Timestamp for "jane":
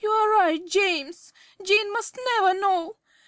1.63-1.93